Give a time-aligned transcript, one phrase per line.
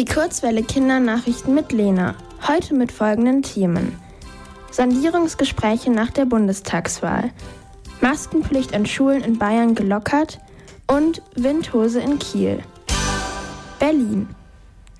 [0.00, 2.14] Die Kurzwelle Kindernachrichten mit Lena.
[2.48, 3.98] Heute mit folgenden Themen.
[4.70, 7.32] Sondierungsgespräche nach der Bundestagswahl.
[8.00, 10.40] Maskenpflicht an Schulen in Bayern gelockert
[10.86, 12.60] und Windhose in Kiel.
[13.78, 14.26] Berlin.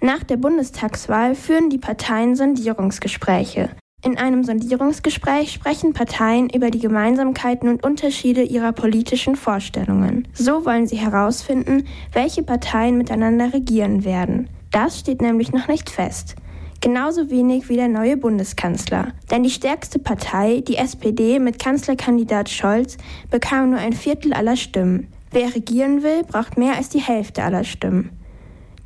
[0.03, 3.71] Nach der Bundestagswahl führen die Parteien Sondierungsgespräche.
[4.05, 10.29] In einem Sondierungsgespräch sprechen Parteien über die Gemeinsamkeiten und Unterschiede ihrer politischen Vorstellungen.
[10.35, 14.51] So wollen sie herausfinden, welche Parteien miteinander regieren werden.
[14.71, 16.37] Das steht nämlich noch nicht fest.
[16.81, 19.09] Genauso wenig wie der neue Bundeskanzler.
[19.31, 22.96] Denn die stärkste Partei, die SPD mit Kanzlerkandidat Scholz,
[23.31, 25.09] bekam nur ein Viertel aller Stimmen.
[25.31, 28.11] Wer regieren will, braucht mehr als die Hälfte aller Stimmen.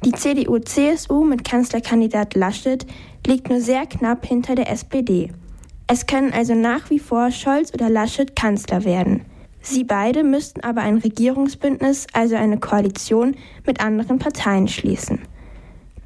[0.05, 2.85] Die CDU-CSU mit Kanzlerkandidat Laschet
[3.27, 5.31] liegt nur sehr knapp hinter der SPD.
[5.87, 9.23] Es können also nach wie vor Scholz oder Laschet Kanzler werden.
[9.63, 15.21] Sie beide müssten aber ein Regierungsbündnis, also eine Koalition mit anderen Parteien schließen.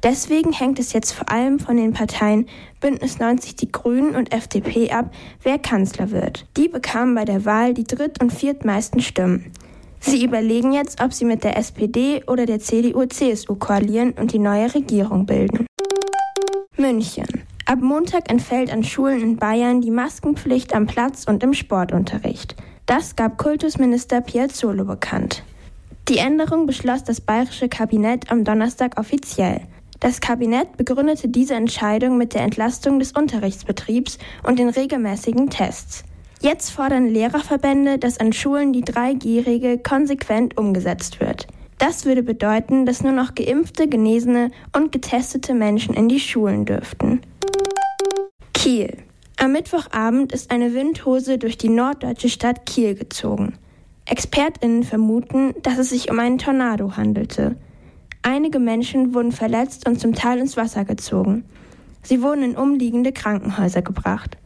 [0.03, 2.47] Deswegen hängt es jetzt vor allem von den Parteien
[2.79, 5.11] Bündnis 90 Die Grünen und FDP ab,
[5.43, 6.47] wer Kanzler wird.
[6.55, 9.51] Die bekamen bei der Wahl die dritt- und viertmeisten Stimmen.
[9.99, 14.73] Sie überlegen jetzt, ob sie mit der SPD oder der CDU-CSU koalieren und die neue
[14.73, 15.65] Regierung bilden.
[16.77, 17.27] München.
[17.65, 22.55] Ab Montag entfällt an Schulen in Bayern die Maskenpflicht am Platz und im Sportunterricht.
[22.85, 25.43] Das gab Kultusminister Piazzolo bekannt.
[26.07, 29.61] Die Änderung beschloss das bayerische Kabinett am Donnerstag offiziell.
[29.99, 36.05] Das Kabinett begründete diese Entscheidung mit der Entlastung des Unterrichtsbetriebs und den regelmäßigen Tests.
[36.41, 41.47] Jetzt fordern Lehrerverbände, dass an Schulen die 3G-Regel konsequent umgesetzt wird.
[41.79, 47.21] Das würde bedeuten, dass nur noch geimpfte, genesene und getestete Menschen in die Schulen dürften.
[48.53, 48.97] Kiel.
[49.37, 53.53] Am Mittwochabend ist eine Windhose durch die norddeutsche Stadt Kiel gezogen.
[54.05, 57.55] ExpertInnen vermuten, dass es sich um einen Tornado handelte.
[58.31, 61.45] Einige Menschen wurden verletzt und zum Teil ins Wasser gezogen.
[62.03, 64.37] Sie wurden in umliegende Krankenhäuser gebracht.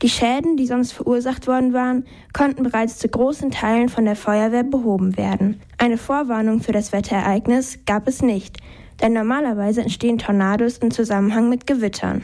[0.00, 4.64] Die Schäden, die sonst verursacht worden waren, konnten bereits zu großen Teilen von der Feuerwehr
[4.64, 5.60] behoben werden.
[5.76, 8.56] Eine Vorwarnung für das Wetterereignis gab es nicht,
[9.02, 12.22] denn normalerweise entstehen Tornados im Zusammenhang mit Gewittern.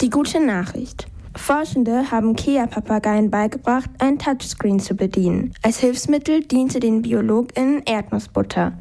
[0.00, 1.11] Die gute Nachricht.
[1.42, 5.52] Forschende haben Kea-Papageien beigebracht, ein Touchscreen zu bedienen.
[5.62, 8.78] Als Hilfsmittel diente den BiologInnen Erdnussbutter.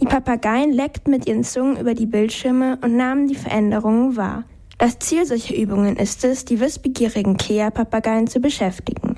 [0.00, 4.44] Die Papageien leckten mit ihren Zungen über die Bildschirme und nahmen die Veränderungen wahr.
[4.78, 9.16] Das Ziel solcher Übungen ist es, die wissbegierigen Kea-Papageien zu beschäftigen.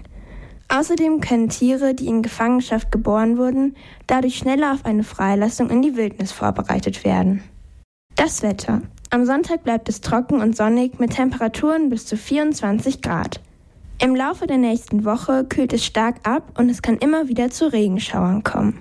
[0.68, 3.76] Außerdem können Tiere, die in Gefangenschaft geboren wurden,
[4.06, 7.42] dadurch schneller auf eine Freilassung in die Wildnis vorbereitet werden.
[8.16, 8.80] Das Wetter.
[9.12, 13.40] Am Sonntag bleibt es trocken und sonnig mit Temperaturen bis zu 24 Grad.
[14.00, 17.72] Im Laufe der nächsten Woche kühlt es stark ab und es kann immer wieder zu
[17.72, 18.80] Regenschauern kommen.